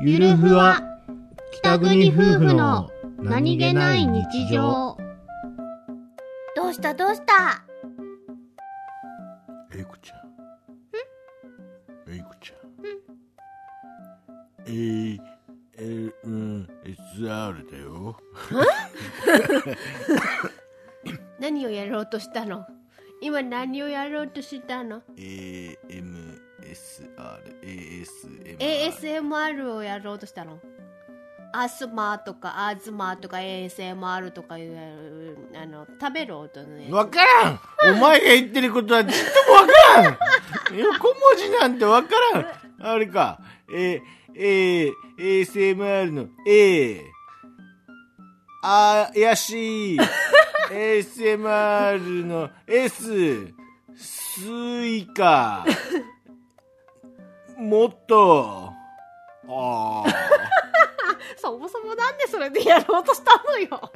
[0.00, 0.80] ゆるふわ
[1.52, 4.96] 北国夫婦の何気ない日常。
[6.56, 7.62] どうしたどうした？
[9.74, 10.18] えいこちゃん。
[12.12, 12.58] えいこちゃん。
[14.66, 15.18] えー、
[15.78, 16.68] えうん、
[17.16, 18.16] SR だよ。
[21.40, 22.66] 何をやろうとしたの？
[23.20, 25.76] 今何をやろうとしたの？AMSR、
[28.02, 28.58] ASMR。
[28.58, 30.58] ASMR をやろうとしたの？
[31.50, 37.60] アスマとかアズマとか ASMR とかいうあの食べる音ねわからん
[37.96, 39.10] お前が言ってることはちっ
[39.46, 40.18] ともわからん
[40.78, 43.40] 横文字なんてわからんあれか。
[43.72, 44.02] えー、
[44.36, 47.02] えー、ASMR の A。
[48.62, 49.98] あやしい。
[50.70, 53.52] ASMR の S。
[53.96, 55.66] スイカ。
[57.68, 58.72] もっと。
[59.46, 60.06] ああ。
[61.36, 63.92] そもそもなんでそれでやろうとしたのよ